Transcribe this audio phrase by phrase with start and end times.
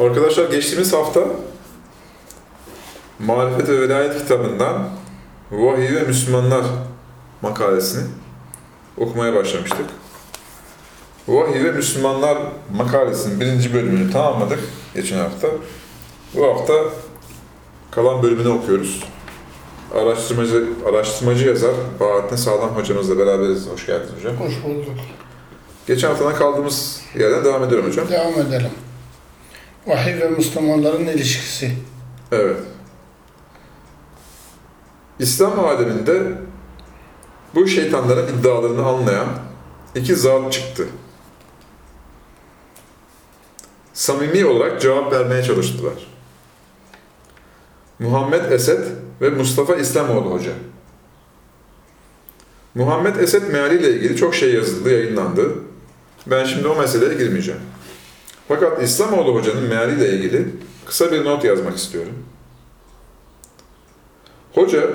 [0.00, 1.20] Arkadaşlar geçtiğimiz hafta
[3.18, 4.88] Marifet ve Velayet kitabından
[5.50, 6.64] Vahiy ve Müslümanlar
[7.42, 8.02] makalesini
[8.98, 9.86] okumaya başlamıştık.
[11.28, 12.38] Vahiy ve Müslümanlar
[12.76, 14.58] makalesinin birinci bölümünü tamamladık
[14.94, 15.48] geçen hafta.
[16.34, 16.74] Bu hafta
[17.90, 19.04] kalan bölümünü okuyoruz.
[19.94, 23.68] Araştırmacı, araştırmacı yazar Bahattin Sağlam hocamızla beraberiz.
[23.68, 24.36] Hoş geldiniz hocam.
[24.36, 24.94] Hoş bulduk.
[25.86, 28.08] Geçen haftadan kaldığımız yerden devam ediyorum hocam.
[28.08, 28.70] Devam edelim.
[29.86, 31.72] Vahiy ve Müslümanların ilişkisi.
[32.32, 32.56] Evet.
[35.18, 36.22] İslam aleminde
[37.54, 39.28] bu şeytanların iddialarını anlayan
[39.94, 40.86] iki zat çıktı.
[43.92, 45.94] Samimi olarak cevap vermeye çalıştılar.
[47.98, 48.84] Muhammed Esed
[49.20, 50.52] ve Mustafa İslamoğlu Hoca.
[52.74, 55.54] Muhammed Esed mealiyle ilgili çok şey yazıldı, yayınlandı.
[56.26, 57.60] Ben şimdi o meseleye girmeyeceğim.
[58.50, 60.48] Fakat İslamoğlu Hoca'nın mealiyle ilgili
[60.86, 62.12] kısa bir not yazmak istiyorum.
[64.54, 64.90] Hoca,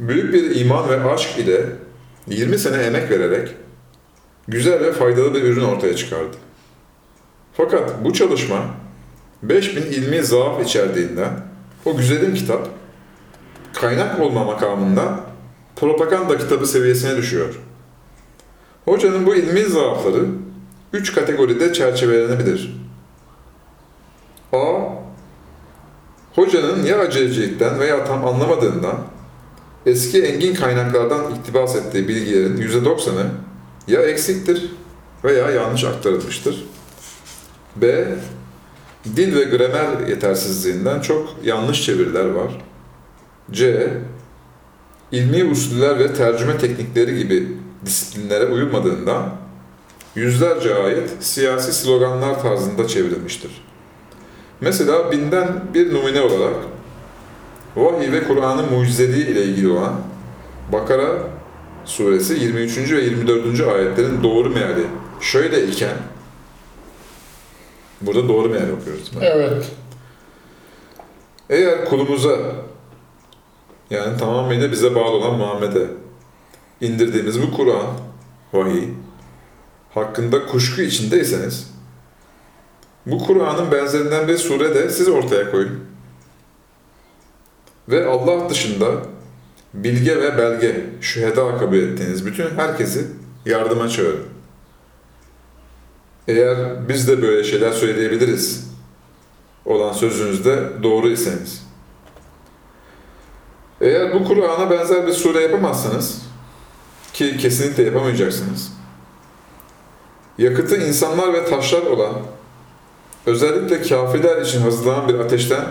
[0.00, 1.66] büyük bir iman ve aşk ile
[2.26, 3.48] 20 sene emek vererek
[4.48, 6.36] güzel ve faydalı bir ürün ortaya çıkardı.
[7.56, 8.64] Fakat bu çalışma
[9.42, 11.32] 5000 ilmi zaaf içerdiğinden
[11.84, 12.68] o güzelim kitap
[13.74, 15.20] kaynak olma makamında
[15.76, 17.60] propaganda kitabı seviyesine düşüyor.
[18.84, 20.24] Hocanın bu ilmi zaafları
[20.92, 22.76] üç kategoride çerçevelenebilir.
[24.52, 24.58] A.
[26.34, 28.96] Hocanın ya acelecilikten veya tam anlamadığından
[29.86, 33.30] eski engin kaynaklardan iktibas ettiği bilgilerin %90'ı
[33.88, 34.70] ya eksiktir
[35.24, 36.64] veya yanlış aktarılmıştır.
[37.76, 38.06] B.
[39.16, 42.64] Dil ve gramer yetersizliğinden çok yanlış çeviriler var.
[43.50, 43.90] C.
[45.12, 49.30] İlmi usuller ve tercüme teknikleri gibi disiplinlere uyulmadığından
[50.18, 53.50] yüzlerce ayet siyasi sloganlar tarzında çevrilmiştir.
[54.60, 56.56] Mesela binden bir numune olarak
[57.76, 60.00] vahiy ve Kur'an'ın mucizeliği ile ilgili olan
[60.72, 61.18] Bakara
[61.84, 62.92] suresi 23.
[62.92, 63.60] ve 24.
[63.60, 64.84] ayetlerin doğru meali
[65.20, 65.96] şöyle iken
[68.00, 69.12] burada doğru meal okuyoruz.
[69.12, 69.18] mi?
[69.22, 69.70] Evet.
[71.50, 72.38] Eğer kulumuza
[73.90, 75.86] yani tamamıyla bize bağlı olan Muhammed'e
[76.80, 77.86] indirdiğimiz bu Kur'an,
[78.52, 78.84] vahiy
[79.94, 81.70] hakkında kuşku içindeyseniz
[83.06, 85.84] bu Kur'an'ın benzerinden bir sure de siz ortaya koyun.
[87.88, 88.86] Ve Allah dışında
[89.74, 93.06] bilge ve belge, şüheda kabul ettiğiniz bütün herkesi
[93.46, 94.26] yardıma çağırın.
[96.28, 98.68] Eğer biz de böyle şeyler söyleyebiliriz
[99.64, 101.68] olan sözünüzde doğru iseniz.
[103.80, 106.22] Eğer bu Kur'an'a benzer bir sure yapamazsanız,
[107.12, 108.72] ki kesinlikle yapamayacaksınız,
[110.38, 112.12] yakıtı insanlar ve taşlar olan,
[113.26, 115.64] özellikle kafirler için hazırlanan bir ateşten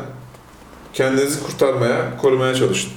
[0.94, 2.92] kendinizi kurtarmaya, korumaya çalışın.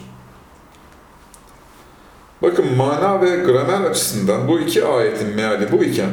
[2.43, 6.11] Bakın mana ve gramer açısından bu iki ayetin meali bu iken,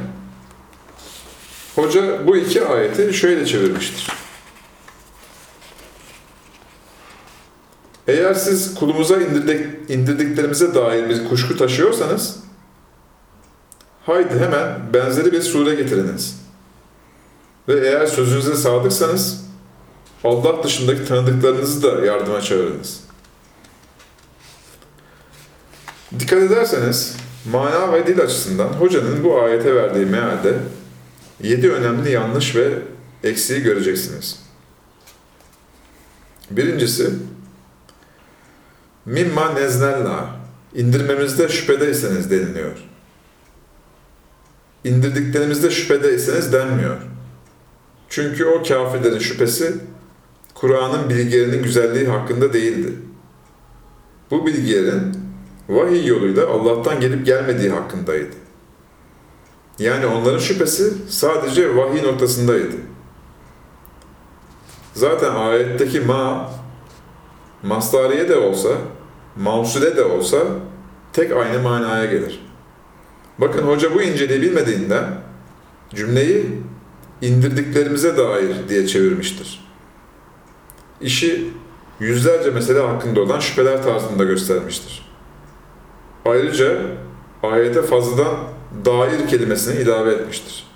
[1.76, 4.08] hoca bu iki ayeti şöyle çevirmiştir.
[8.08, 12.40] Eğer siz kulumuza indirdik, indirdiklerimize dair bir kuşku taşıyorsanız,
[14.08, 16.42] haydi hemen benzeri bir sure getiriniz.
[17.68, 19.46] Ve eğer sözünüze sadıksanız,
[20.24, 23.00] Allah dışındaki tanıdıklarınızı da yardıma çağırınız.
[26.20, 27.16] Dikkat ederseniz,
[27.52, 30.54] mana ve dil açısından hocanın bu ayete verdiği mealde
[31.44, 32.70] yedi önemli yanlış ve
[33.24, 34.40] eksiği göreceksiniz.
[36.52, 37.14] Birincisi,
[39.06, 40.30] mimma neznelna,
[40.76, 42.87] indirmemizde şüphedeyseniz deniliyor.
[44.84, 46.98] İndirdiklerimizde şüphedeyseniz denmiyor.
[48.10, 49.76] Çünkü o kafirlerin şüphesi,
[50.54, 52.94] Kur'an'ın bilgilerinin güzelliği hakkında değildi.
[54.32, 55.18] Bu bilgilerin
[55.70, 58.36] vahiy yoluyla Allah'tan gelip gelmediği hakkındaydı.
[59.80, 62.76] Yani onların şüphesi sadece vahiy noktasındaydı.
[64.94, 66.52] Zaten ayetteki ma,
[67.64, 68.70] mastariye de olsa,
[69.36, 70.38] mavsule de olsa
[71.14, 72.47] tek aynı manaya gelir.
[73.40, 75.06] Bakın hoca bu inceliği bilmediğinden
[75.96, 76.46] cümleyi
[77.22, 79.68] indirdiklerimize dair diye çevirmiştir.
[81.02, 81.48] İşi
[82.00, 85.10] yüzlerce mesele hakkında olan şüpheler tarzında göstermiştir.
[86.26, 86.82] Ayrıca
[87.44, 88.38] ayete fazladan
[88.86, 90.68] dair kelimesini ilave etmiştir.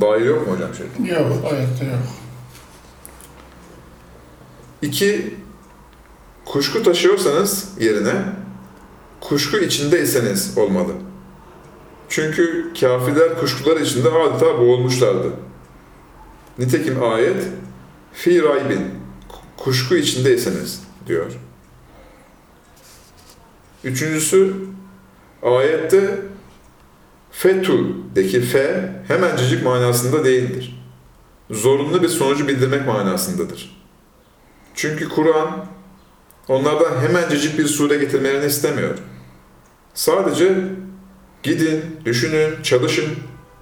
[0.00, 0.86] Dair yok mu hocam şey?
[1.16, 2.02] Yok, ayette yok.
[4.82, 5.34] İki,
[6.44, 8.14] kuşku taşıyorsanız yerine
[9.20, 10.92] kuşku içindeyseniz olmalı.
[12.12, 15.32] Çünkü kafirler kuşkular içinde adeta boğulmuşlardı.
[16.58, 17.44] Nitekim ayet
[18.12, 18.90] fi raybin
[19.56, 21.32] kuşku içindeyseniz diyor.
[23.84, 24.54] Üçüncüsü
[25.42, 26.20] ayette
[27.30, 30.82] fetu'deki fe hemencecik manasında değildir.
[31.50, 33.84] Zorunlu bir sonucu bildirmek manasındadır.
[34.74, 35.66] Çünkü Kur'an
[36.48, 38.98] onlardan hemencecik bir sure getirmelerini istemiyor.
[39.94, 40.54] Sadece
[41.42, 43.06] gidin, düşünün, çalışın,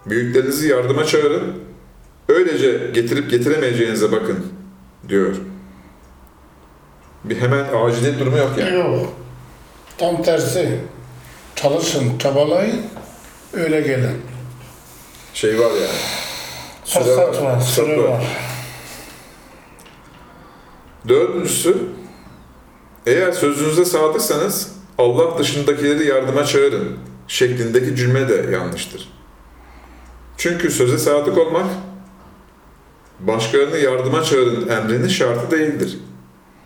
[0.07, 1.53] büyüklerinizi yardıma çağırın,
[2.29, 4.47] öylece getirip getiremeyeceğinize bakın
[5.09, 5.37] diyor.
[7.25, 8.75] Bir hemen aciliyet durumu yok yani.
[8.75, 9.13] Yok.
[9.99, 10.81] Tam tersi.
[11.57, 12.83] Çalışın, çabalayın,
[13.53, 14.23] öyle gelin.
[15.35, 16.01] Şey var yani.
[16.85, 18.25] Fırsat var, süre var.
[21.09, 21.77] Dördüncüsü,
[23.07, 26.99] eğer sözünüze sadıksanız Allah dışındakileri yardıma çağırın
[27.31, 29.09] şeklindeki cümle de yanlıştır.
[30.37, 31.67] Çünkü söze sadık olmak,
[33.21, 35.99] başkalarını yardıma çağırın emrinin şartı değildir.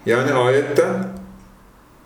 [0.07, 1.09] Yani ayetten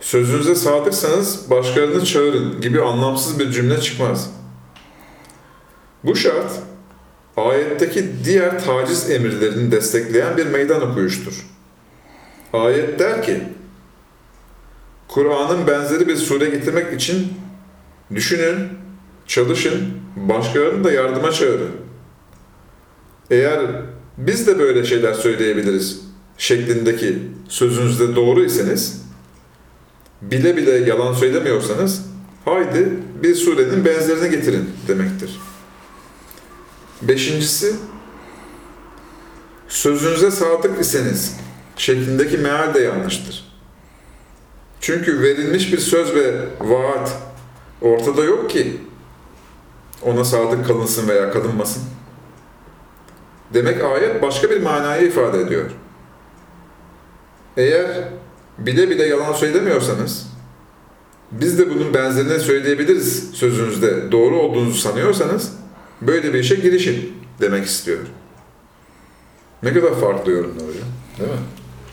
[0.00, 4.30] sözünüze sadıksanız başkalarını çağırın gibi anlamsız bir cümle çıkmaz.
[6.04, 6.52] Bu şart,
[7.36, 11.46] ayetteki diğer taciz emirlerini destekleyen bir meydan okuyuştur.
[12.52, 13.42] Ayet der ki,
[15.08, 17.32] Kur'an'ın benzeri bir sure getirmek için
[18.14, 18.68] düşünün,
[19.26, 21.70] çalışın, başkalarını da yardıma çağırın.
[23.30, 23.60] Eğer
[24.18, 26.00] biz de böyle şeyler söyleyebiliriz
[26.38, 27.18] şeklindeki
[27.48, 29.02] sözünüzde doğru iseniz,
[30.22, 32.02] bile bile yalan söylemiyorsanız,
[32.44, 32.88] haydi
[33.22, 35.40] bir surenin benzerini getirin demektir.
[37.02, 37.76] Beşincisi,
[39.68, 41.36] sözünüze sadık iseniz
[41.76, 43.44] şeklindeki meal de yanlıştır.
[44.80, 47.16] Çünkü verilmiş bir söz ve vaat
[47.82, 48.76] ortada yok ki
[50.02, 51.82] ona sadık kalınsın veya kalınmasın.
[53.54, 55.70] Demek ayet başka bir manayı ifade ediyor.
[57.56, 57.86] Eğer
[58.58, 60.26] bile bile yalan söylemiyorsanız,
[61.32, 65.52] biz de bunun benzerini söyleyebiliriz sözünüzde doğru olduğunuzu sanıyorsanız,
[66.02, 67.98] böyle bir işe girişin demek istiyor.
[69.62, 70.84] Ne kadar farklı yorumlar ya,
[71.18, 71.38] değil mi?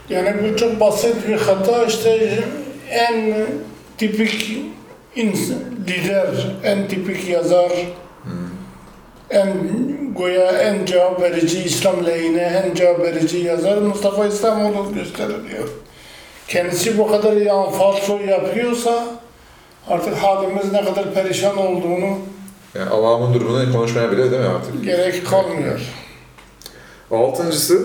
[0.08, 2.44] Yani bu çok basit bir hata işte
[2.88, 3.46] en
[3.98, 4.62] tipik
[5.16, 5.58] insan,
[5.88, 7.72] lider, en tipik yazar,
[9.30, 9.52] en
[10.14, 15.68] goya en cevap verici İslam lehine en cevap verici yazar Mustafa İslamoğlu gösteriliyor.
[16.48, 19.04] Kendisi bu kadar yan falso yapıyorsa
[19.88, 22.18] artık halimiz ne kadar perişan olduğunu
[22.74, 24.84] Yani avamın durumunu konuşmaya bile değil mi artık?
[24.84, 25.80] gerek kalmıyor.
[27.10, 27.82] Altıncısı,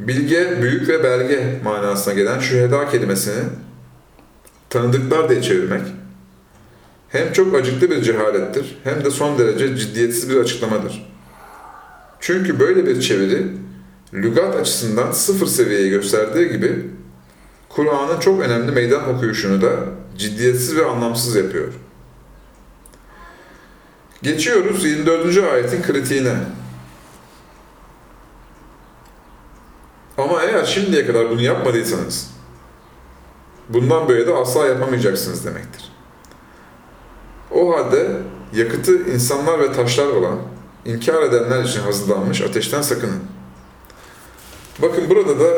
[0.00, 3.42] bilge, büyük ve belge manasına gelen şüheda kelimesini
[4.72, 5.82] tanıdıklar diye çevirmek
[7.08, 11.12] hem çok acıklı bir cehalettir hem de son derece ciddiyetsiz bir açıklamadır.
[12.20, 13.46] Çünkü böyle bir çeviri
[14.14, 16.86] lügat açısından sıfır seviyeyi gösterdiği gibi
[17.68, 19.70] Kur'an'ın çok önemli meydan okuyuşunu da
[20.18, 21.72] ciddiyetsiz ve anlamsız yapıyor.
[24.22, 25.38] Geçiyoruz 24.
[25.52, 26.34] ayetin kritiğine.
[30.18, 32.30] Ama eğer şimdiye kadar bunu yapmadıysanız,
[33.68, 35.92] bundan böyle de asla yapamayacaksınız demektir.
[37.50, 38.16] O halde
[38.52, 40.38] yakıtı insanlar ve taşlar olan,
[40.84, 43.20] inkar edenler için hazırlanmış ateşten sakının.
[44.82, 45.50] Bakın burada da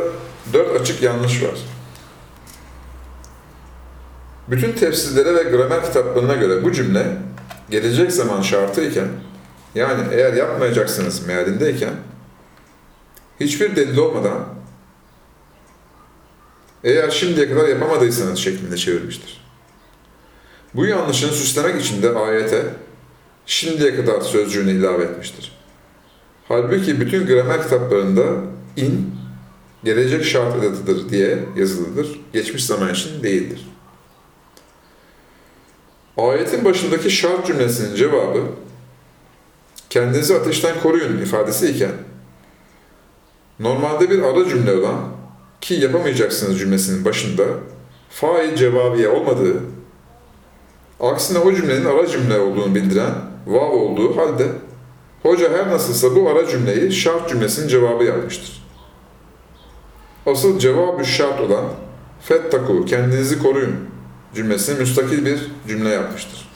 [0.52, 1.58] dört açık yanlış var.
[4.48, 7.16] Bütün tefsirlere ve gramer kitaplarına göre bu cümle
[7.70, 9.08] gelecek zaman şartıyken,
[9.74, 11.94] yani eğer yapmayacaksınız mealindeyken,
[13.40, 14.44] hiçbir delil olmadan
[16.84, 19.44] eğer şimdiye kadar yapamadıysanız şeklinde çevirmiştir.
[20.74, 22.64] Bu yanlışını süslemek için de ayete
[23.46, 25.52] şimdiye kadar sözcüğünü ilave etmiştir.
[26.48, 28.24] Halbuki bütün gramer kitaplarında
[28.76, 29.14] in
[29.84, 32.20] gelecek şart edatıdır diye yazılıdır.
[32.32, 33.68] Geçmiş zaman için değildir.
[36.16, 38.42] Ayetin başındaki şart cümlesinin cevabı
[39.90, 41.92] kendinizi ateşten koruyun ifadesi iken
[43.60, 45.00] Normalde bir ara cümle olan
[45.64, 47.44] ki yapamayacaksınız cümlesinin başında
[48.10, 49.60] fail cevabiye olmadığı,
[51.00, 53.14] aksine o cümlenin ara cümle olduğunu bildiren
[53.46, 54.46] vav olduğu halde
[55.22, 58.64] hoca her nasılsa bu ara cümleyi şart cümlesinin cevabı yapmıştır.
[60.26, 61.64] Asıl cevabı şart olan
[62.20, 63.76] fettaku kendinizi koruyun
[64.34, 66.48] cümlesini müstakil bir cümle yapmıştır.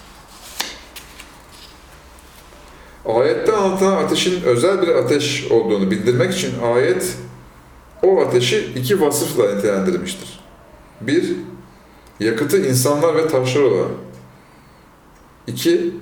[3.06, 7.16] Ayette anlatılan ateşin özel bir ateş olduğunu bildirmek için ayet
[8.02, 10.40] o ateşi iki vasıfla nitelendirmiştir.
[11.00, 11.36] Bir,
[12.20, 13.90] yakıtı insanlar ve taşlar olan.
[15.46, 15.94] İki,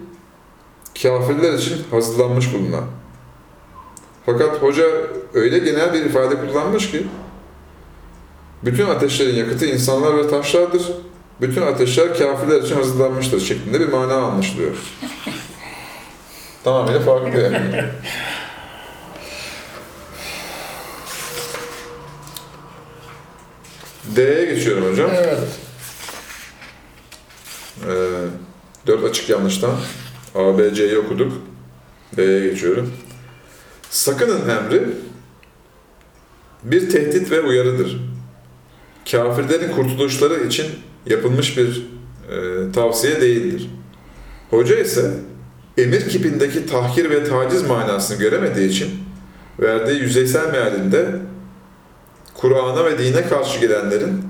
[1.03, 2.85] kafirler için hazırlanmış bulunan.
[4.26, 4.85] Fakat hoca
[5.35, 7.07] öyle genel bir ifade kullanmış ki
[8.62, 10.83] bütün ateşlerin yakıtı insanlar ve taşlardır.
[11.41, 14.76] Bütün ateşler kafirler için hazırlanmıştır şeklinde bir mana anlaşılıyor.
[16.65, 17.85] Tamamıyla farklı yani.
[24.16, 25.11] D'ye geçiyorum hocam.
[25.14, 25.38] Evet.
[27.88, 27.92] Ee,
[28.87, 29.75] dört açık yanlıştan
[30.35, 31.32] A, B, C'yi okuduk.
[32.16, 32.92] D'ye geçiyorum.
[33.90, 34.88] Sakının emri
[36.62, 38.00] bir tehdit ve uyarıdır.
[39.11, 40.66] Kafirlerin kurtuluşları için
[41.06, 41.87] yapılmış bir
[42.30, 43.70] e, tavsiye değildir.
[44.50, 45.11] Hoca ise
[45.78, 48.90] emir kipindeki tahkir ve taciz manasını göremediği için
[49.61, 51.06] verdiği yüzeysel mealinde
[52.37, 54.25] Kur'an'a ve dine karşı gelenlerin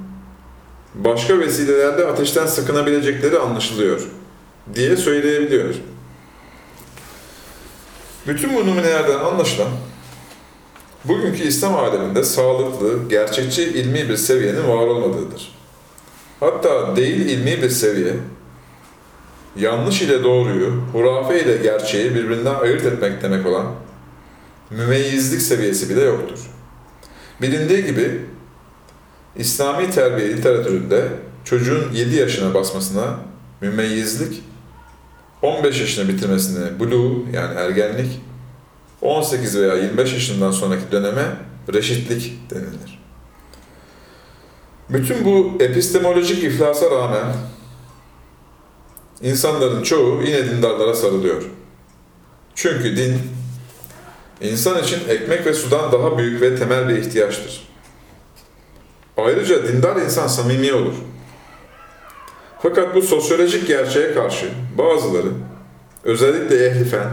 [0.94, 4.00] başka vesilelerle ateşten sakınabilecekleri anlaşılıyor
[4.74, 5.74] diye söyleyebiliyor.
[8.26, 9.68] Bütün bu numunelerden anlaşılan
[11.04, 15.56] bugünkü İslam aleminde sağlıklı, gerçekçi ilmi bir seviyenin var olmadığıdır.
[16.40, 18.14] Hatta değil ilmi bir seviye,
[19.56, 23.66] yanlış ile doğruyu, hurafe ile gerçeği birbirinden ayırt etmek demek olan
[24.70, 26.38] mümeyyizlik seviyesi bile yoktur.
[27.42, 28.20] Bilindiği gibi
[29.36, 31.08] İslami terbiye literatüründe
[31.44, 33.18] çocuğun 7 yaşına basmasına
[33.60, 34.42] mümeyyizlik,
[35.42, 38.20] 15 yaşını bitirmesine bulu yani ergenlik,
[39.02, 41.36] 18 veya 25 yaşından sonraki döneme
[41.72, 43.02] reşitlik denilir.
[44.90, 47.24] Bütün bu epistemolojik iflasa rağmen
[49.22, 51.42] insanların çoğu yine dindarlara sarılıyor.
[52.54, 53.18] Çünkü din,
[54.40, 57.68] insan için ekmek ve sudan daha büyük ve temel bir ihtiyaçtır.
[59.16, 60.94] Ayrıca dindar insan samimi olur.
[62.62, 65.28] Fakat bu sosyolojik gerçeğe karşı bazıları,
[66.04, 67.08] özellikle ehli fen,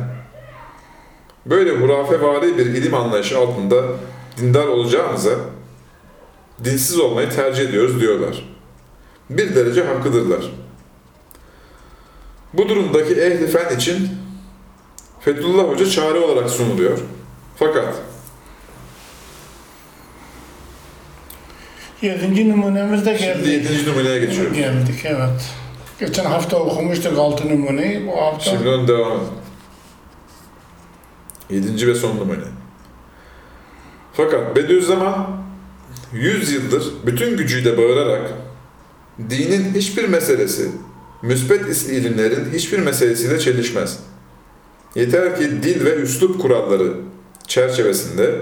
[1.46, 3.84] böyle hurafevari bir ilim anlayışı altında
[4.38, 5.36] dindar olacağımıza
[6.63, 8.50] dinsiz olmayı tercih ediyoruz diyorlar.
[9.30, 10.51] Bir derece haklıdırlar.
[12.53, 14.10] Bu durumdaki ehli fen için
[15.25, 16.98] Fethullah Hoca çare olarak sunuluyor.
[17.56, 17.96] Fakat
[22.01, 23.50] Yedinci numunemiz de şimdi geldi.
[23.50, 24.58] yedinci numuneye geçiyoruz.
[24.58, 25.50] Geldik evet.
[26.00, 28.08] Geçen hafta okumuştuk altı numuneyi.
[28.08, 29.24] Bu hafta Şimdi onun devamı.
[31.50, 32.44] Yedinci ve son numune.
[34.13, 35.27] Fakat Bediüzzaman
[36.13, 38.32] 100 yıldır bütün gücüyle bağırarak
[39.30, 40.72] dinin hiçbir meselesi,
[41.22, 44.00] müsbet ilimlerin hiçbir meselesiyle çelişmez.
[44.96, 46.94] Yeter ki dil ve üslup kuralları
[47.48, 48.36] çerçevesinde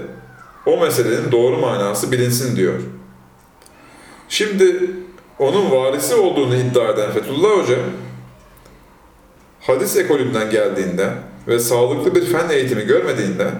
[0.66, 2.80] o meselenin doğru manası bilinsin diyor.
[4.28, 4.90] Şimdi
[5.38, 7.78] onun varisi olduğunu iddia eden Fethullah Hoca,
[9.60, 11.14] hadis ekolünden geldiğinden
[11.48, 13.52] ve sağlıklı bir fen eğitimi görmediğinden,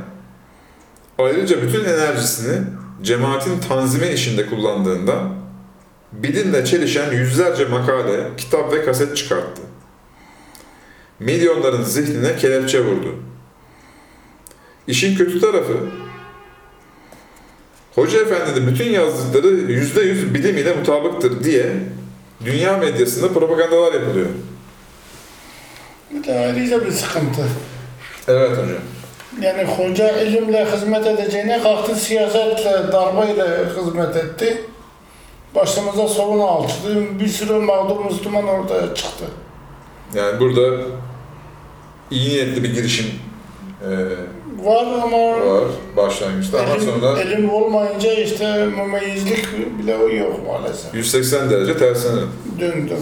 [1.18, 2.64] ayrıca bütün enerjisini
[3.02, 5.34] cemaatin tanzimi işinde kullandığından,
[6.12, 9.62] bilimle çelişen yüzlerce makale, kitap ve kaset çıkarttı.
[11.24, 13.14] Milyonların zihnine kelepçe vurdu.
[14.86, 15.76] İşin kötü tarafı,
[17.94, 21.72] Hoca Efendi'nin bütün yazdıkları yüzde yüz bilim ile mutabıktır diye
[22.44, 24.26] dünya medyasında propagandalar yapılıyor.
[26.10, 27.42] bir de ayrıca bir sıkıntı.
[28.28, 28.82] Evet hocam.
[29.40, 34.62] Yani hoca ilimle hizmet edeceğine kalktı siyasetle, darbeyle hizmet etti.
[35.54, 37.20] Başımıza sorun açtı.
[37.20, 39.24] Bir sürü mağdur Müslüman ortaya çıktı.
[40.14, 40.78] Yani burada
[42.12, 43.06] iyi niyetli bir girişim
[43.84, 43.88] e,
[44.64, 45.64] Var ama var
[45.96, 50.94] başlangıçta ama elim, sonra elim olmayınca işte mümeyyizlik bile yok maalesef.
[50.94, 52.20] 180 derece tersine.
[52.60, 52.94] Döndü.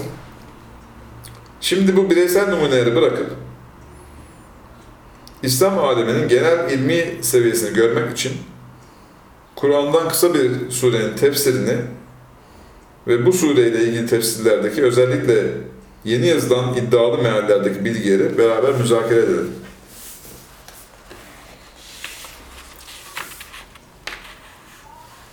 [1.60, 3.30] Şimdi bu bireysel numuneleri bırakıp
[5.42, 8.32] İslam aleminin genel ilmi seviyesini görmek için
[9.56, 11.76] Kur'an'dan kısa bir surenin tefsirini
[13.06, 15.46] ve bu sureyle ilgili tefsirlerdeki özellikle
[16.04, 19.52] yeni yazılan iddialı meallerdeki bilgileri beraber müzakere edelim.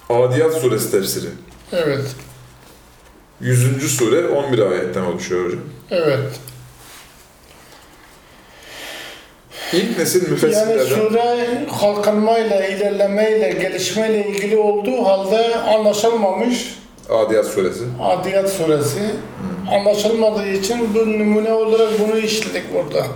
[0.10, 1.28] Adiyat suresi tefsiri.
[1.72, 2.06] Evet.
[3.42, 3.98] 100.
[3.98, 5.60] sure 11 ayetten oluşuyor hocam.
[5.92, 6.40] Evet.
[9.74, 10.86] İlk nesil Yani müfessirlerden...
[10.86, 16.80] sure kalkınmayla, ilerlemeyle, gelişmeyle ilgili olduğu halde anlaşılmamış.
[17.10, 17.84] Adiyat suresi.
[18.02, 19.00] Adiyat suresi.
[19.72, 23.08] Anlaşılmadığı için bu numune olarak bunu işledik burada.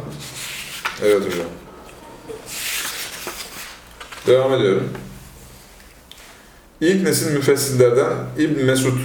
[1.03, 1.47] Evet hocam.
[4.27, 4.89] Devam ediyorum.
[6.81, 8.97] İlk nesil müfessirlerden İbn Mesud,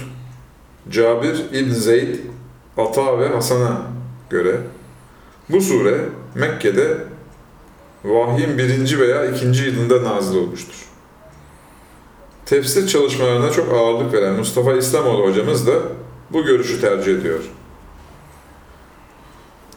[0.89, 2.15] Cabir İbn Zeyd,
[2.77, 3.81] Ata ve Hasan'a
[4.29, 4.57] göre
[5.49, 6.01] bu sure
[6.35, 6.97] Mekke'de
[8.03, 10.87] vahyin birinci veya ikinci yılında nazil olmuştur.
[12.45, 15.73] Tefsir çalışmalarına çok ağırlık veren Mustafa İslamoğlu hocamız da
[16.29, 17.39] bu görüşü tercih ediyor.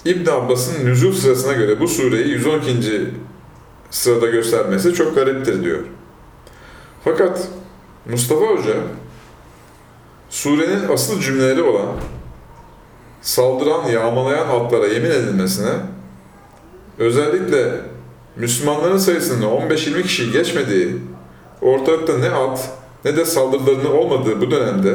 [0.05, 3.11] İbn Abbas'ın nüzul sırasına göre bu sureyi 112.
[3.91, 5.81] sırada göstermesi çok gariptir diyor.
[7.05, 7.49] Fakat
[8.11, 8.75] Mustafa Hoca
[10.31, 11.89] surenin asıl cümleleri olan
[13.23, 15.73] saldıran, yağmalayan atlara yemin edilmesine
[16.99, 17.81] özellikle
[18.37, 20.97] Müslümanların sayısının 15-20 kişi geçmediği,
[21.63, 22.71] ortalıkta ne at
[23.05, 24.95] ne de saldırılarının olmadığı bu dönemde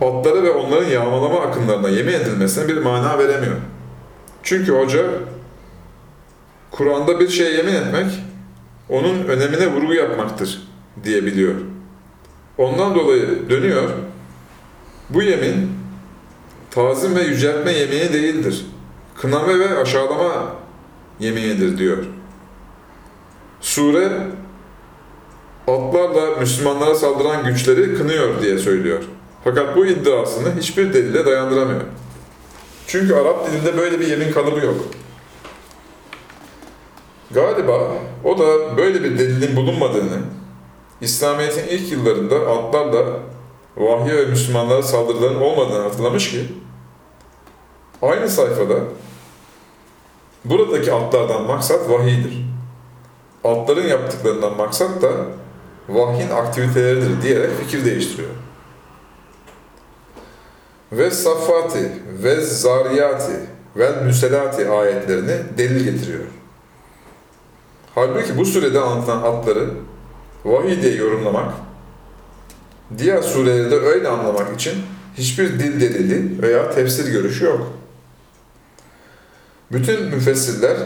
[0.00, 3.56] atlara ve onların yağmalama akımlarına yemin edilmesine bir mana veremiyor.
[4.42, 5.06] Çünkü hoca
[6.70, 8.06] Kur'an'da bir şeye yemin etmek
[8.88, 10.62] onun önemine vurgu yapmaktır
[11.04, 11.54] diye biliyor.
[12.58, 13.90] Ondan dolayı dönüyor.
[15.10, 15.70] Bu yemin
[16.70, 18.66] tazim ve yüceltme yemini değildir.
[19.20, 20.54] Kınama ve aşağılama
[21.20, 21.98] yeminidir diyor.
[23.60, 24.26] Sure
[25.68, 29.02] atlarla Müslümanlara saldıran güçleri kınıyor diye söylüyor.
[29.44, 31.80] Fakat bu iddiasını hiçbir delile dayandıramıyor.
[32.86, 34.76] Çünkü Arap dilinde böyle bir yemin kalıbı yok.
[37.30, 37.88] Galiba
[38.24, 40.18] o da böyle bir delilin bulunmadığını,
[41.00, 43.04] İslamiyet'in ilk yıllarında atlarla
[43.76, 46.44] vahye ve Müslümanlara saldırıların olmadığını hatırlamış ki,
[48.02, 48.74] aynı sayfada
[50.44, 52.44] buradaki atlardan maksat vahiydir.
[53.44, 55.10] Atların yaptıklarından maksat da
[55.88, 58.30] vahyin aktiviteleridir diyerek fikir değiştiriyor.
[60.92, 63.32] Ve safati ve zariyati
[63.76, 66.24] ve müselati ayetlerini delil getiriyor.
[67.94, 69.70] Halbuki bu surede anlatılan atları
[70.44, 71.54] vahiy diye yorumlamak,
[72.98, 74.74] diğer sureleri de öyle anlamak için
[75.18, 77.72] hiçbir dil delili veya tefsir görüşü yok.
[79.72, 80.76] Bütün müfessirler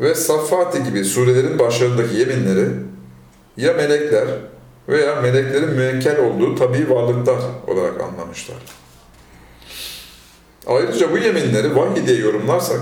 [0.00, 2.68] ve Saffati gibi surelerin başlarındaki yeminleri
[3.56, 4.28] ya melekler
[4.88, 8.56] veya meleklerin müekkel olduğu tabii varlıklar olarak anlamışlar.
[10.66, 12.80] Ayrıca bu yeminleri vahiy diye yorumlarsak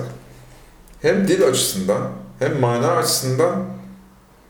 [1.03, 3.67] hem dil açısından hem mana açısından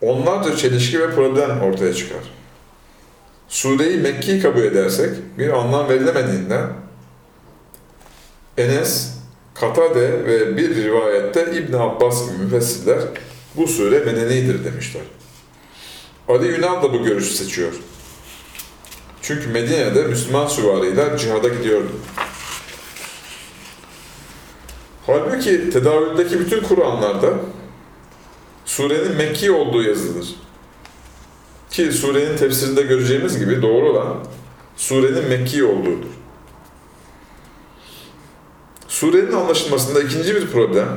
[0.01, 2.21] onlarca çelişki ve problem ortaya çıkar.
[3.47, 6.67] Sureyi Mekki kabul edersek bir anlam verilemediğinden
[8.57, 9.13] Enes,
[9.53, 12.99] Katade ve bir rivayette İbn Abbas gibi müfessirler
[13.55, 15.01] bu sure medenidir demişler.
[16.29, 17.73] Ali Yunan da bu görüşü seçiyor.
[19.21, 21.91] Çünkü Medine'de Müslüman süvariler cihada gidiyordu.
[25.05, 27.33] Halbuki tedavüldeki bütün Kur'anlarda
[28.65, 30.35] surenin Mekki olduğu yazılır.
[31.71, 34.17] Ki surenin tefsirinde göreceğimiz gibi doğru olan
[34.77, 36.09] surenin Mekki olduğudur.
[38.87, 40.87] Surenin anlaşılmasında ikinci bir problem,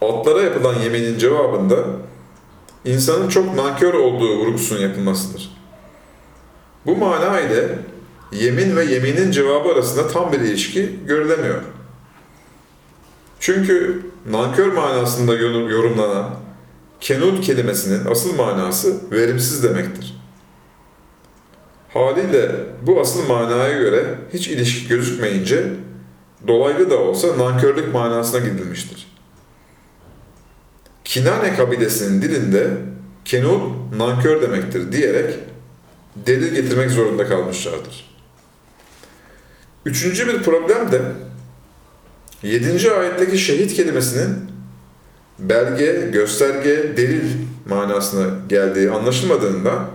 [0.00, 1.84] altlara yapılan yeminin cevabında
[2.84, 5.56] insanın çok nankör olduğu vurgusunun yapılmasıdır.
[6.86, 7.78] Bu mana ile
[8.32, 11.62] yemin ve yeminin cevabı arasında tam bir ilişki görülemiyor.
[13.40, 16.30] Çünkü nankör manasında yorumlanan
[17.00, 20.20] kenut kelimesinin asıl manası verimsiz demektir.
[21.92, 22.50] Haliyle
[22.86, 25.66] bu asıl manaya göre hiç ilişki gözükmeyince
[26.48, 29.06] dolaylı da olsa nankörlük manasına gidilmiştir.
[31.10, 32.70] Kinane kabilesinin dilinde
[33.24, 35.34] kenut nankör demektir diyerek
[36.16, 38.10] delil getirmek zorunda kalmışlardır.
[39.86, 41.02] Üçüncü bir problem de
[42.42, 42.92] 7.
[42.92, 44.50] ayetteki şehit kelimesinin
[45.38, 47.30] belge, gösterge, delil
[47.68, 49.86] manasına geldiği anlaşılmadığından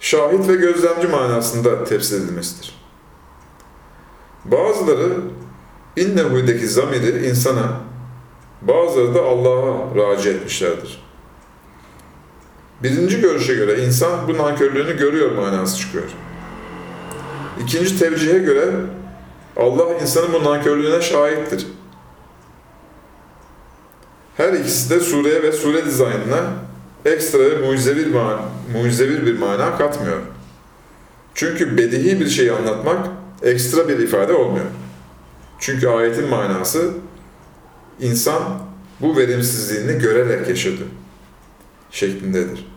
[0.00, 2.74] şahit ve gözlemci manasında tefsir edilmesidir.
[4.44, 5.12] Bazıları
[5.96, 7.91] innehu'deki zamiri insana,
[8.68, 11.02] bazıları da Allah'a raci etmişlerdir.
[12.82, 16.04] Birinci görüşe göre insan bu nankörlüğünü görüyor manası çıkıyor.
[17.64, 18.70] İkinci tevcihe göre
[19.56, 21.66] Allah insanın bu nankörlüğüne şahittir.
[24.36, 26.40] Her ikisi de sureye ve sure dizaynına
[27.04, 28.40] ekstra ve mucizevir, man
[28.72, 30.18] mucizevir bir mana katmıyor.
[31.34, 33.06] Çünkü bedihi bir şeyi anlatmak
[33.42, 34.66] ekstra bir ifade olmuyor.
[35.58, 36.90] Çünkü ayetin manası
[38.00, 38.42] insan
[39.00, 40.82] bu verimsizliğini görerek yaşadı
[41.90, 42.72] şeklindedir.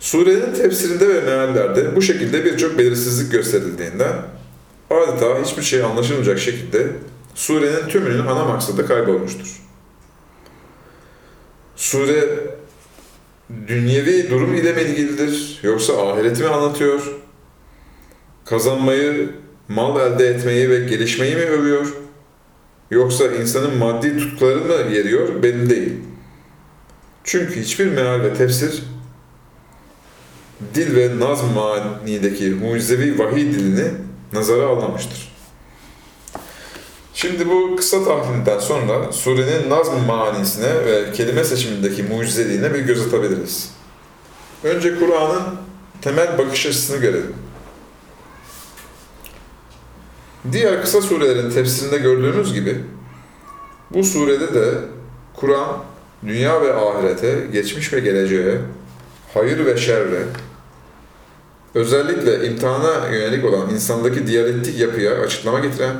[0.00, 4.12] Surenin tefsirinde ve meallerde bu şekilde birçok belirsizlik gösterildiğinden
[4.90, 6.86] adeta hiçbir şey anlaşılmayacak şekilde
[7.34, 9.62] surenin tümünün ana maksadı kaybolmuştur.
[11.76, 12.28] Sure
[13.68, 17.16] dünyevi durum ile mi ilgilidir yoksa ahireti mi anlatıyor?
[18.44, 19.30] Kazanmayı,
[19.70, 21.86] mal elde etmeyi ve gelişmeyi mi övüyor?
[22.90, 25.92] yoksa insanın maddi tutkuları mı yeriyor belli değil.
[27.24, 28.82] Çünkü hiçbir meal ve tefsir
[30.74, 33.88] dil ve nazm manideki mucizevi vahiy dilini
[34.32, 35.30] nazara almamıştır.
[37.14, 43.70] Şimdi bu kısa tahlilden sonra surenin nazm manisine ve kelime seçimindeki mucizeliğine bir göz atabiliriz.
[44.64, 45.42] Önce Kur'an'ın
[46.02, 47.34] temel bakış açısını görelim.
[50.52, 52.80] Diğer kısa surelerin tefsirinde gördüğümüz gibi
[53.90, 54.78] bu surede de
[55.34, 55.84] Kur'an
[56.26, 58.58] dünya ve ahirete, geçmiş ve geleceğe,
[59.34, 60.22] hayır ve şerre,
[61.74, 65.96] özellikle imtihana yönelik olan insandaki diyalektik yapıya açıklama getiren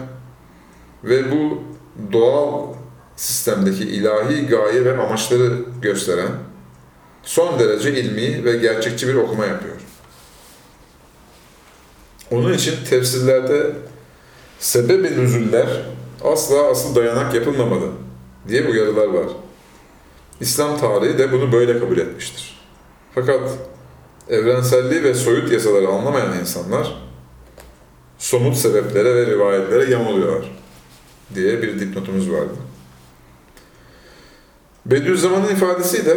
[1.05, 1.63] ve bu
[2.13, 2.75] doğal
[3.17, 6.31] sistemdeki ilahi gaye ve amaçları gösteren
[7.23, 9.77] son derece ilmi ve gerçekçi bir okuma yapıyor.
[12.31, 13.73] Onun için tefsirlerde
[14.61, 15.67] sebebi nüzüller
[16.25, 17.89] asla asıl dayanak yapılmamalı
[18.49, 19.27] diye uyarılar var.
[20.41, 22.61] İslam tarihi de bunu böyle kabul etmiştir.
[23.15, 23.41] Fakat
[24.29, 26.95] evrenselliği ve soyut yasaları anlamayan insanlar
[28.19, 30.51] somut sebeplere ve rivayetlere yamuluyorlar
[31.35, 32.55] diye bir dipnotumuz vardı.
[34.87, 36.17] Bediüzzaman'ın ifadesiyle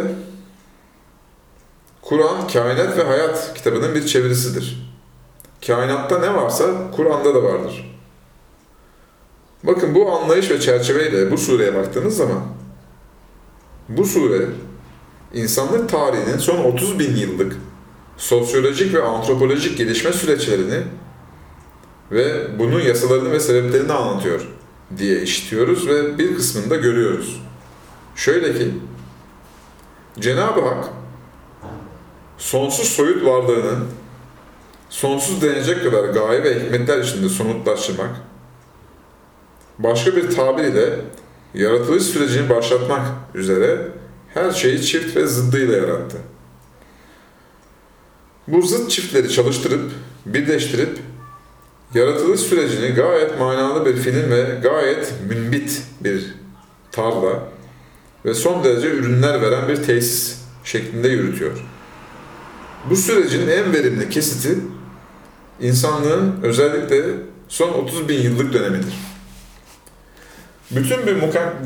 [2.02, 4.94] Kur'an kainat ve hayat kitabının bir çevirisidir.
[5.66, 7.93] Kainatta ne varsa Kur'an'da da vardır.
[9.64, 12.42] Bakın bu anlayış ve çerçeveyle bu sureye baktığınız zaman
[13.88, 14.46] bu sure
[15.34, 17.56] insanlık tarihinin son 30 bin yıllık
[18.16, 20.82] sosyolojik ve antropolojik gelişme süreçlerini
[22.10, 24.48] ve bunun yasalarını ve sebeplerini anlatıyor
[24.98, 27.42] diye işitiyoruz ve bir kısmını da görüyoruz.
[28.16, 28.70] Şöyle ki,
[30.20, 30.84] Cenab-ı Hak
[32.38, 33.84] sonsuz soyut varlığının
[34.90, 38.10] sonsuz denecek kadar gaye ve hikmetler içinde somutlaştırmak,
[39.78, 41.00] başka bir tabir ile
[41.54, 43.88] yaratılış sürecini başlatmak üzere
[44.34, 46.16] her şeyi çift ve zıddıyla yarattı.
[48.48, 49.90] Bu zıt çiftleri çalıştırıp,
[50.26, 50.98] birleştirip,
[51.94, 56.34] yaratılış sürecini gayet manalı bir film ve gayet münbit bir
[56.92, 57.48] tarla
[58.24, 61.64] ve son derece ürünler veren bir tesis şeklinde yürütüyor.
[62.90, 64.58] Bu sürecin en verimli kesiti
[65.60, 67.04] insanlığın özellikle
[67.48, 69.13] son 30 bin yıllık dönemidir.
[70.76, 71.16] Bütün bir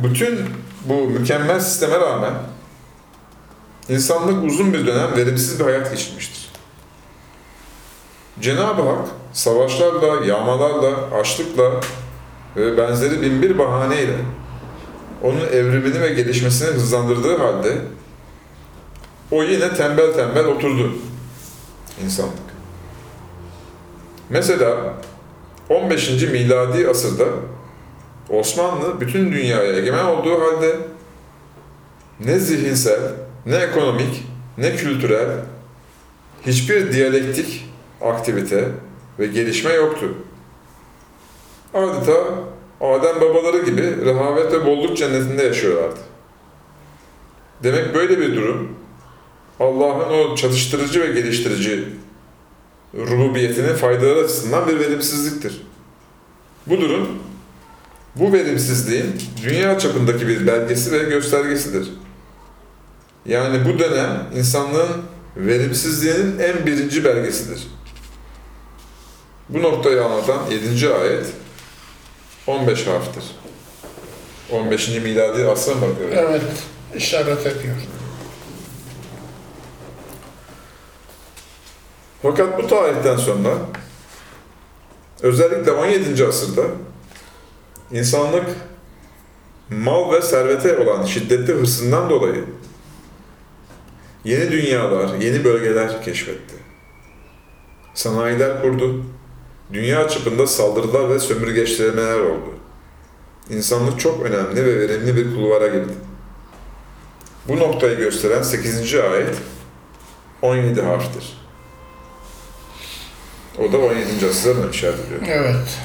[0.02, 0.40] bütün
[0.84, 2.34] bu mükemmel sisteme rağmen
[3.88, 6.50] insanlık uzun bir dönem verimsiz bir hayat geçirmiştir.
[8.40, 11.80] Cenab-ı Hak savaşlarla, yağmalarla, açlıkla
[12.56, 14.16] ve benzeri binbir bahaneyle
[15.22, 17.78] onun evrimini ve gelişmesini hızlandırdığı halde
[19.30, 20.92] o yine tembel tembel oturdu
[22.04, 22.48] insanlık.
[24.30, 24.94] Mesela
[25.68, 26.22] 15.
[26.22, 27.24] miladi asırda
[28.30, 30.76] Osmanlı bütün dünyaya egemen olduğu halde
[32.20, 33.00] ne zihinsel,
[33.46, 34.24] ne ekonomik,
[34.58, 35.28] ne kültürel
[36.46, 37.66] hiçbir diyalektik
[38.00, 38.68] aktivite
[39.18, 40.14] ve gelişme yoktu.
[41.74, 42.24] Adeta
[42.80, 46.00] Adem babaları gibi rehavet ve bolluk cennetinde yaşıyorlardı.
[47.62, 48.76] Demek böyle bir durum
[49.60, 51.84] Allah'ın o çatıştırıcı ve geliştirici
[52.94, 55.62] rububiyetinin faydaları açısından bir verimsizliktir.
[56.66, 57.08] Bu durum,
[58.18, 61.88] bu verimsizliğin dünya çapındaki bir belgesi ve göstergesidir.
[63.26, 65.02] Yani bu dönem insanlığın
[65.36, 67.68] verimsizliğinin en birinci belgesidir.
[69.48, 70.88] Bu noktayı anlatan 7.
[70.94, 71.26] ayet
[72.46, 73.24] 15 harftir.
[74.52, 74.88] 15.
[74.88, 76.10] miladi asra mı bakıyor?
[76.12, 76.42] Evet,
[76.96, 77.76] işaret ediyor.
[82.22, 83.50] Fakat bu tarihten sonra
[85.22, 86.26] özellikle 17.
[86.26, 86.62] asırda
[87.92, 88.46] insanlık
[89.70, 92.44] mal ve servete olan şiddetli hırsından dolayı
[94.24, 96.54] yeni dünyalar, yeni bölgeler keşfetti.
[97.94, 99.04] Sanayiler kurdu.
[99.72, 102.54] Dünya çapında saldırılar ve sömürgeçlemeler oldu.
[103.50, 105.92] İnsanlık çok önemli ve verimli bir kulvara girdi.
[107.48, 108.94] Bu noktayı gösteren 8.
[108.94, 109.36] ayet
[110.42, 111.38] 17 harftir.
[113.58, 114.26] O da 17.
[114.30, 115.20] asırdan işaret ediyor.
[115.26, 115.78] Evet.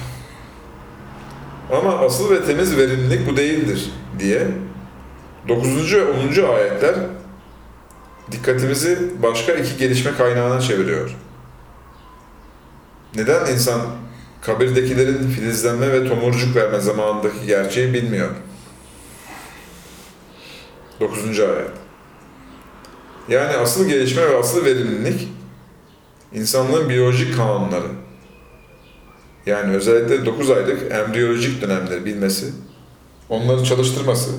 [1.71, 4.47] Ama asıl ve temiz verimlilik bu değildir diye
[5.47, 5.93] 9.
[5.93, 6.54] ve 10.
[6.54, 6.95] ayetler
[8.32, 11.15] dikkatimizi başka iki gelişme kaynağına çeviriyor.
[13.15, 13.82] Neden insan
[14.41, 18.30] kabirdekilerin filizlenme ve tomurcuk verme zamanındaki gerçeği bilmiyor?
[20.99, 21.39] 9.
[21.39, 21.71] ayet.
[23.30, 25.28] Yani asıl gelişme ve asıl verimlilik
[26.34, 27.88] insanlığın biyolojik kanunları.
[29.45, 32.45] Yani özellikle 9 aylık embriyolojik dönemleri bilmesi
[33.29, 34.32] onları çalıştırması,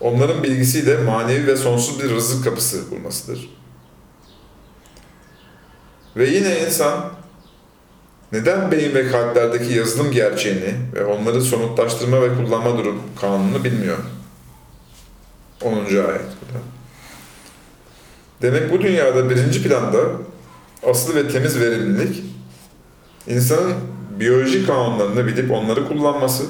[0.00, 3.50] onların bilgisiyle manevi ve sonsuz bir rızık kapısı bulmasıdır.
[6.16, 7.10] Ve yine insan
[8.32, 13.98] neden beyin ve kalplerdeki yazılım gerçeğini ve onları somutlaştırma ve kullanma durum kanununu bilmiyor?
[15.62, 15.72] 10.
[15.86, 16.20] ayet.
[18.42, 19.98] Demek bu dünyada birinci planda
[20.86, 22.22] asıl ve temiz verimlilik,
[23.26, 23.74] insanın
[24.20, 26.44] biyolojik kanunlarını bilip onları kullanması,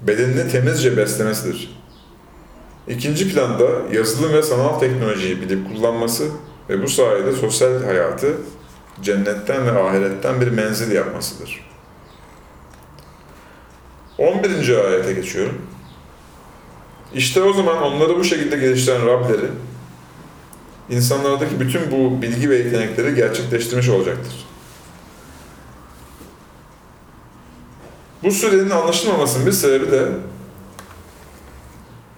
[0.00, 1.80] bedenini temizce beslemesidir.
[2.88, 6.28] İkinci planda yazılım ve sanal teknolojiyi bilip kullanması
[6.68, 8.36] ve bu sayede sosyal hayatı
[9.02, 11.70] cennetten ve ahiretten bir menzil yapmasıdır.
[14.18, 14.84] 11.
[14.84, 15.62] ayete geçiyorum.
[17.14, 19.46] İşte o zaman onları bu şekilde geliştiren Rableri,
[20.90, 24.49] insanlardaki bütün bu bilgi ve yetenekleri gerçekleştirmiş olacaktır.
[28.22, 30.08] Bu surenin anlaşılmamasının bir sebebi de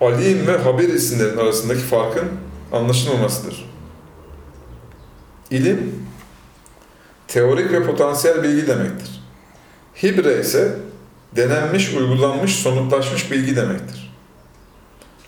[0.01, 2.29] Alim ve Habir isimlerin arasındaki farkın
[2.73, 3.71] anlaşılmamasıdır.
[5.51, 6.07] İlim,
[7.29, 9.23] teorik ve potansiyel bilgi demektir.
[10.03, 10.77] Hibre ise
[11.37, 14.15] denenmiş, uygulanmış, somutlaşmış bilgi demektir.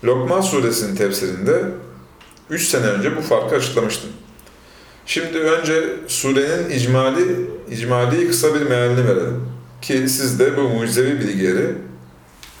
[0.03, 1.63] Lokman suresinin tefsirinde
[2.49, 4.09] 3 sene önce bu farkı açıklamıştım.
[5.05, 9.54] Şimdi önce surenin icmali, icmali kısa bir mealini verelim.
[9.85, 11.75] Ki siz de bu mucizevi bilgileri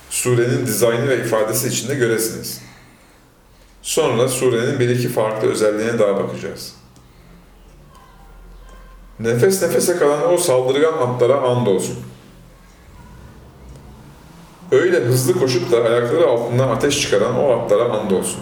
[0.09, 2.61] surenin dizaynı ve ifadesi içinde göresiniz.
[3.81, 6.75] Sonra surenin bir iki farklı özelliğine daha bakacağız.
[9.19, 11.97] Nefes nefese kalan o saldırgan atlara andolsun.
[14.71, 18.41] Öyle hızlı koşup da ayakları altından ateş çıkaran o atlara andolsun.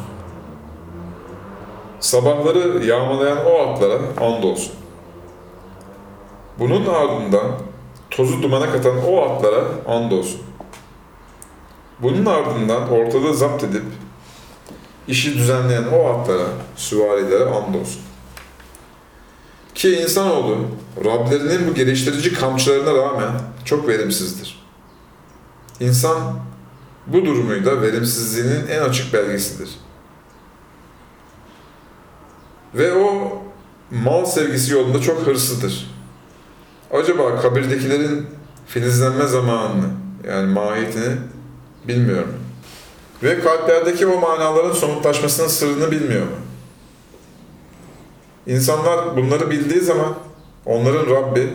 [1.99, 4.73] Sabahları yağmalayan o atlara andolsun.
[6.59, 7.51] Bunun ardından
[8.15, 10.41] tozu dumana katan o atlara andolsun.
[11.99, 13.83] Bunun ardından ortalığı zapt edip
[15.07, 18.01] işi düzenleyen o atlara, süvarilere andolsun.
[19.75, 20.57] Ki insanoğlu
[21.05, 23.31] Rablerinin bu geliştirici kamçılarına rağmen
[23.65, 24.63] çok verimsizdir.
[25.79, 26.39] İnsan
[27.07, 29.69] bu durumuyla verimsizliğinin en açık belgesidir.
[32.75, 33.37] Ve o
[33.91, 35.92] mal sevgisi yolunda çok hırslıdır.
[36.93, 38.27] Acaba kabirdekilerin
[38.67, 39.85] filizlenme zamanını
[40.27, 41.15] yani mahiyetini
[41.87, 42.35] bilmiyorum.
[43.23, 46.35] Ve kalplerdeki o manaların somutlaşmasının sırrını bilmiyor mu?
[48.47, 50.15] İnsanlar bunları bildiği zaman
[50.65, 51.49] onların Rabbi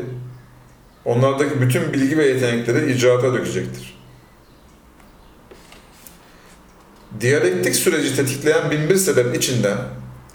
[1.05, 3.99] onlardaki bütün bilgi ve yetenekleri icraata dökecektir.
[7.21, 9.79] Diyalektik süreci tetikleyen binbir sebep içinden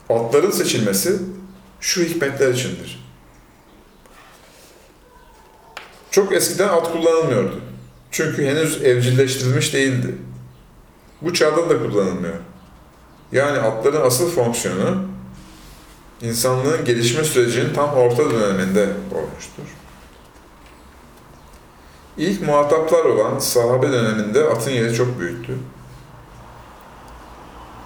[0.09, 1.19] atların seçilmesi
[1.79, 3.02] şu hikmetler içindir.
[6.13, 7.61] Çok eskiden at kullanılmıyordu.
[8.11, 10.15] Çünkü henüz evcilleştirilmiş değildi.
[11.21, 12.35] Bu çağda da kullanılmıyor.
[13.31, 15.03] Yani atların asıl fonksiyonu
[16.21, 19.63] insanlığın gelişme sürecinin tam orta döneminde olmuştur.
[22.17, 25.53] İlk muhataplar olan sahabe döneminde atın yeri çok büyüktü.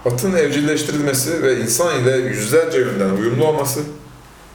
[0.05, 3.79] Atın evcilleştirilmesi ve insan ile yüzlerce yönden uyumlu olması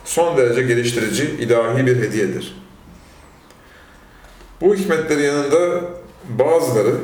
[0.05, 2.63] son derece geliştirici ilahi bir hediyedir.
[4.63, 5.81] Bu hikmetlerin yanında
[6.39, 6.95] bazıları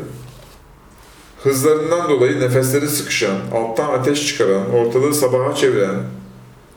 [1.43, 5.97] hızlarından dolayı nefesleri sıkışan, alttan ateş çıkaran, ortalığı sabaha çeviren,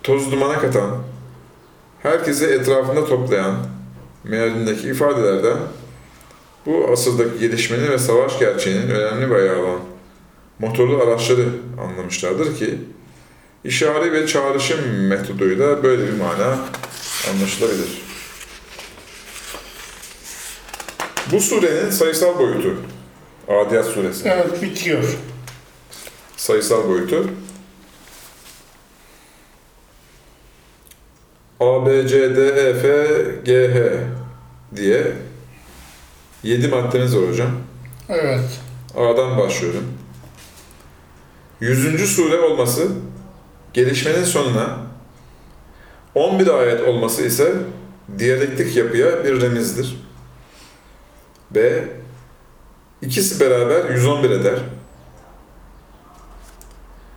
[0.03, 0.97] toz dumana katan,
[2.03, 3.55] herkesi etrafında toplayan
[4.23, 5.57] mealindeki ifadelerden
[6.65, 9.79] bu asırdaki gelişmenin ve savaş gerçeğinin önemli bir ayağı olan
[10.59, 11.45] motorlu araçları
[11.81, 12.77] anlamışlardır ki
[13.63, 16.57] işari ve çağrışım metoduyla böyle bir mana
[17.31, 18.10] anlaşılabilir.
[21.31, 22.75] Bu surenin sayısal boyutu,
[23.47, 25.03] Adiyat suresi Evet bitiyor.
[26.37, 27.27] sayısal boyutu
[31.59, 32.87] A, B, C, D, E, F,
[33.43, 33.97] G, H
[34.75, 35.11] diye
[36.43, 37.51] 7 maddemiz var hocam.
[38.09, 38.59] Evet.
[38.97, 39.83] A'dan başlıyorum.
[41.61, 42.15] 100.
[42.15, 42.87] sure olması
[43.73, 44.77] gelişmenin sonuna
[46.15, 47.53] 11 ayet olması ise
[48.19, 49.97] diyalektik yapıya bir remizdir.
[51.55, 51.85] B.
[53.01, 54.59] İkisi beraber 111 eder.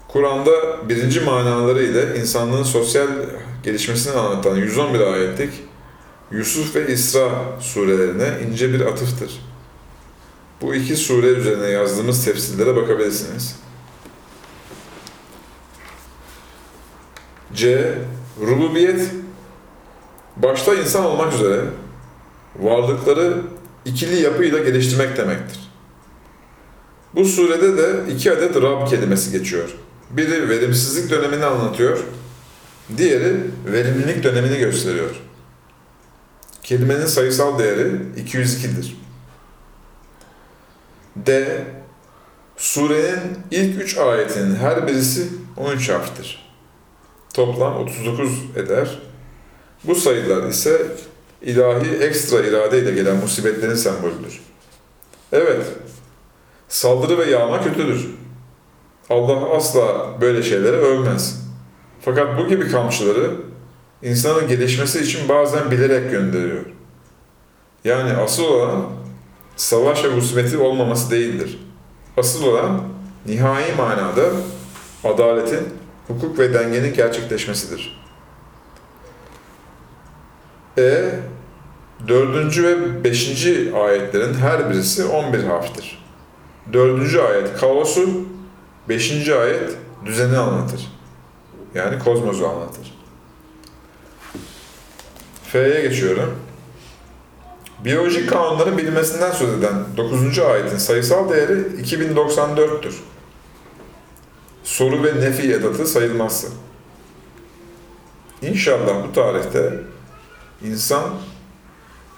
[0.08, 3.08] Kur'an'da birinci manaları ile insanlığın sosyal
[3.62, 5.50] gelişmesini anlatan 111 ayetlik
[6.30, 9.40] Yusuf ve İsra surelerine ince bir atıftır.
[10.60, 13.56] Bu iki sure üzerine yazdığımız tefsirlere bakabilirsiniz.
[17.54, 17.94] C.
[18.40, 19.10] Rububiyet
[20.36, 21.60] başta insan olmak üzere
[22.56, 23.42] varlıkları
[23.84, 25.60] ikili yapıyla geliştirmek demektir.
[27.14, 29.74] Bu surede de iki adet Rab kelimesi geçiyor.
[30.10, 31.98] Biri verimsizlik dönemini anlatıyor,
[32.96, 35.10] diğeri verimlilik dönemini gösteriyor.
[36.62, 38.96] Kelimenin sayısal değeri 202'dir.
[41.16, 41.58] D.
[42.56, 46.52] Surenin ilk üç ayetinin her birisi 13 harftir.
[47.34, 48.98] Toplam 39 eder.
[49.84, 50.86] Bu sayılar ise
[51.44, 54.40] ilahi ekstra irade ile gelen musibetlerin sembolüdür.
[55.32, 55.66] Evet,
[56.68, 58.08] saldırı ve yağma kötüdür.
[59.10, 61.44] Allah asla böyle şeyleri övmez.
[62.00, 63.30] Fakat bu gibi kamçıları
[64.02, 66.64] insanın gelişmesi için bazen bilerek gönderiyor.
[67.84, 68.86] Yani asıl olan
[69.56, 71.58] savaş ve musibeti olmaması değildir.
[72.16, 72.82] Asıl olan
[73.26, 74.22] nihai manada
[75.04, 75.68] adaletin,
[76.08, 78.03] hukuk ve dengenin gerçekleşmesidir.
[80.78, 81.10] E,
[82.08, 86.04] dördüncü ve beşinci ayetlerin her birisi 11 harftir.
[86.72, 88.08] Dördüncü ayet kaosu,
[88.88, 89.70] beşinci ayet
[90.04, 90.92] düzeni anlatır.
[91.74, 92.94] Yani kozmosu anlatır.
[95.44, 96.38] F'ye geçiyorum.
[97.84, 100.38] Biyolojik kanunların bilinmesinden söz eden 9.
[100.38, 102.94] ayetin sayısal değeri 2094'tür.
[104.64, 106.48] Soru ve nefi edatı sayılmazsa.
[108.42, 109.80] İnşallah bu tarihte
[110.64, 111.04] insan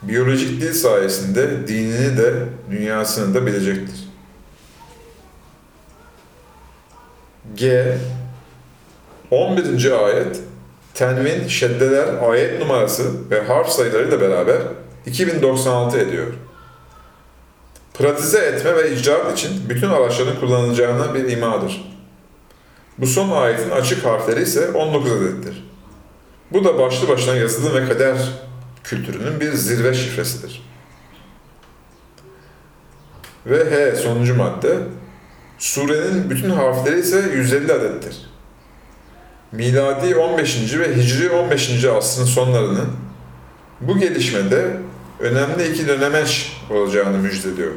[0.02, 2.34] biyolojik dil sayesinde dinini de
[2.70, 4.08] dünyasını da bilecektir.
[7.54, 7.98] G
[9.30, 10.04] 11.
[10.06, 10.40] ayet
[10.94, 14.58] tenvin, şeddeler, ayet numarası ve harf sayılarıyla beraber
[15.06, 16.26] 2096 ediyor.
[17.94, 21.96] Pratize etme ve icraat için bütün araçların kullanılacağına bir imadır.
[22.98, 25.64] Bu son ayetin açık harfleri ise 19 adettir.
[26.50, 28.16] Bu da başlı başına yazılı ve kader
[28.84, 30.62] kültürünün bir zirve şifresidir.
[33.46, 34.78] Ve H sonuncu madde,
[35.58, 38.16] surenin bütün harfleri ise 150 adettir.
[39.52, 40.78] Miladi 15.
[40.78, 41.84] ve Hicri 15.
[41.84, 42.88] asrın sonlarının
[43.80, 44.76] bu gelişmede
[45.20, 47.74] önemli iki dönemeç olacağını müjdeliyor.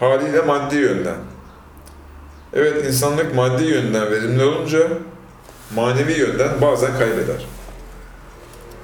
[0.00, 1.16] Haliyle maddi yönden.
[2.52, 4.88] Evet insanlık maddi yönden verimli olunca
[5.74, 7.46] manevi yönden bazen kaybeder.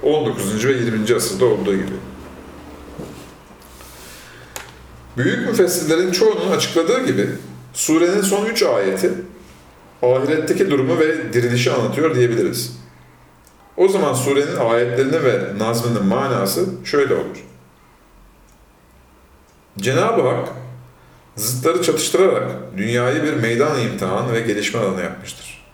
[0.02, 0.66] 19.
[0.66, 1.16] ve 20.
[1.16, 1.92] asırda olduğu gibi.
[5.16, 7.28] Büyük müfessirlerin çoğunun açıkladığı gibi
[7.72, 9.12] surenin son üç ayeti
[10.02, 12.80] ahiretteki durumu ve dirilişi anlatıyor diyebiliriz.
[13.76, 17.44] O zaman surenin ayetlerini ve nazmının manası şöyle olur.
[19.78, 20.48] Cenab-ı Hak
[21.36, 25.66] zıtları çatıştırarak dünyayı bir meydan imtihan ve gelişme alanı yapmıştır.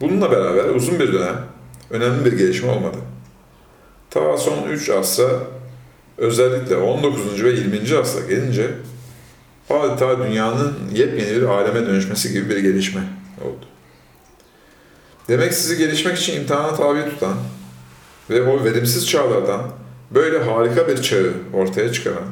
[0.00, 1.46] Bununla beraber uzun bir dönem
[1.90, 2.96] önemli bir gelişme olmadı.
[4.16, 5.28] Ta son 3 asra
[6.18, 7.44] özellikle 19.
[7.44, 7.98] ve 20.
[7.98, 8.70] asra gelince
[9.70, 13.00] adeta dünyanın yepyeni bir aleme dönüşmesi gibi bir gelişme
[13.44, 13.66] oldu.
[15.28, 17.34] Demek sizi gelişmek için imtihana tabi tutan
[18.30, 19.62] ve o verimsiz çağlardan
[20.10, 22.26] böyle harika bir çağı ortaya çıkaran,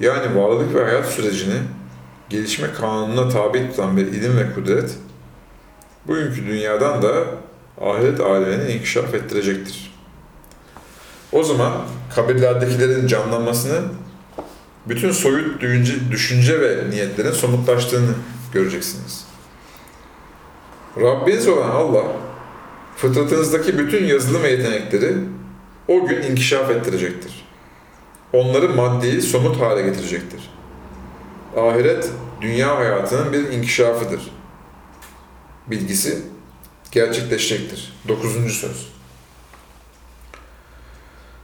[0.00, 1.58] yani varlık ve hayat sürecini
[2.28, 4.90] gelişme kanununa tabi tutan bir ilim ve kudret,
[6.06, 7.12] bugünkü dünyadan da
[7.80, 9.91] ahiret alemini inkişaf ettirecektir.
[11.32, 11.72] O zaman
[12.14, 13.80] kabirlerdekilerin canlanmasını,
[14.88, 15.60] bütün soyut
[16.10, 18.14] düşünce ve niyetlerin somutlaştığını
[18.52, 19.24] göreceksiniz.
[21.00, 22.04] Rabbiniz olan Allah,
[22.96, 25.14] fıtratınızdaki bütün yazılım ve yetenekleri
[25.88, 27.44] o gün inkişaf ettirecektir.
[28.32, 30.50] Onları maddi, somut hale getirecektir.
[31.56, 34.30] Ahiret, dünya hayatının bir inkişafıdır.
[35.66, 36.18] Bilgisi
[36.92, 37.92] gerçekleşecektir.
[38.08, 38.92] Dokuzuncu söz.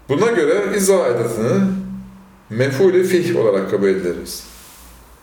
[0.08, 1.60] Buna göre izah edatını
[2.50, 4.44] mef'ul fih olarak kabul ederiz.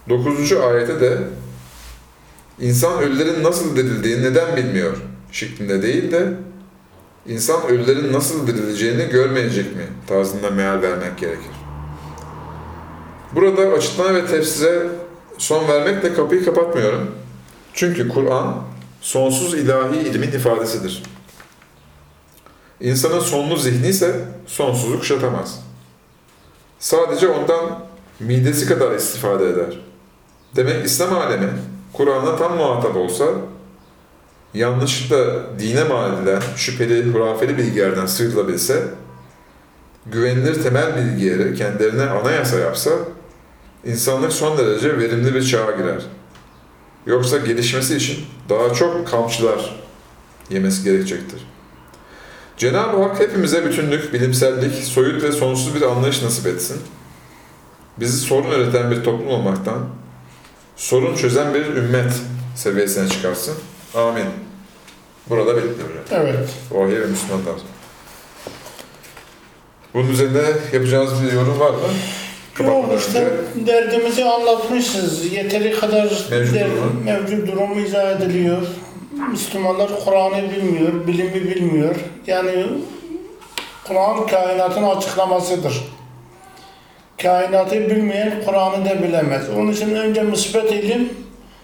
[0.10, 1.18] Dokuzuncu ayete de
[2.60, 4.98] İnsan ölülerin nasıl dirildiğini neden bilmiyor
[5.32, 6.34] şeklinde değil de
[7.28, 11.52] insan ölülerin nasıl dirileceğini görmeyecek mi tarzında meal vermek gerekir.
[13.36, 14.88] Burada açıklama ve tefsire
[15.38, 17.12] son vermekle kapıyı kapatmıyorum.
[17.74, 18.64] Çünkü Kur'an
[19.02, 21.04] sonsuz ilahi ilmin ifadesidir.
[22.80, 24.16] İnsanın sonlu zihni ise
[24.46, 25.60] sonsuzluk kuşatamaz.
[26.80, 27.80] Sadece ondan
[28.20, 29.80] midesi kadar istifade eder.
[30.56, 31.50] Demek İslam alemi
[31.94, 33.26] Kur'an'a tam muhatap olsa,
[34.54, 38.84] yanlışlıkla dine mal edilen şüpheli, hurafeli bilgilerden sıyrılabilse,
[40.06, 42.92] güvenilir temel bilgileri kendilerine anayasa yapsa,
[43.86, 46.02] insanlık son derece verimli bir çağa girer.
[47.06, 49.84] Yoksa gelişmesi için daha çok kamçılar
[50.50, 51.55] yemesi gerekecektir.
[52.58, 56.78] Cenab-ı Hak hepimize bütünlük, bilimsellik, soyut ve sonsuz bir anlayış nasip etsin.
[57.98, 59.80] Bizi sorun üreten bir toplum olmaktan,
[60.76, 62.14] sorun çözen bir ümmet
[62.56, 63.56] seviyesine çıkarsın.
[63.96, 64.26] Amin.
[65.30, 66.24] Burada bitti hocam.
[66.26, 66.50] Evet.
[66.72, 67.56] Vahiy ve Müslümanlar.
[69.94, 70.44] Bunun üzerinde
[70.74, 71.78] yapacağınız bir yorum var mı?
[72.60, 73.68] Yok işte önce.
[73.68, 75.32] derdimizi anlatmışız.
[75.34, 77.04] Yeteri kadar Mevcut der- durumu.
[77.06, 78.62] mevcut durumu izah ediliyor.
[79.16, 81.96] Müslümanlar Kur'an'ı bilmiyor, bilimi bilmiyor.
[82.28, 82.66] Yani
[83.88, 85.84] Kur'an kainatın açıklamasıdır.
[87.22, 89.50] Kainatı bilmeyen Kur'an'ı da bilemez.
[89.50, 91.14] Onun için önce müsbet ilim,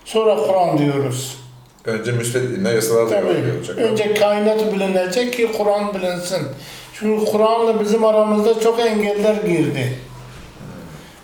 [0.05, 1.37] sonra Kur'an diyoruz.
[1.85, 3.77] Önce müsbet ilimle yasalar da olacak.
[3.77, 6.47] Önce kainat bilinecek ki Kur'an bilinsin.
[6.93, 9.93] Çünkü Kur'an'la bizim aramızda çok engeller girdi.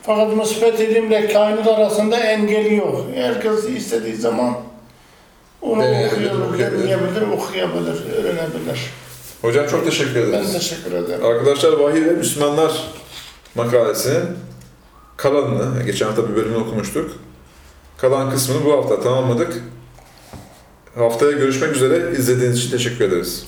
[0.03, 3.05] Fakat müsbet ilimle kainat arasında engel yok.
[3.15, 4.53] Herkes istediği zaman
[5.71, 6.83] onu Deneyebilir, okuyabilir, okuyabilir.
[6.83, 8.79] deneyebilir, okuyabilir, öğrenebilir.
[9.41, 10.53] Hocam çok teşekkür Ben ederiz.
[10.53, 11.25] teşekkür ederim.
[11.25, 12.83] Arkadaşlar Vahiy ve Müslümanlar
[13.55, 14.23] makalesinin
[15.17, 17.11] kalanını, geçen hafta bir bölümünü okumuştuk.
[17.97, 19.53] Kalan kısmını bu hafta tamamladık.
[20.95, 22.11] Haftaya görüşmek üzere.
[22.17, 23.45] İzlediğiniz için teşekkür ederiz.